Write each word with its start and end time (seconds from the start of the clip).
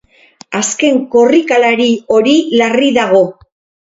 Azken 0.59 0.95
korrikalari 1.15 1.89
hori 2.15 2.33
larri 2.63 2.89
dago. 2.97 3.21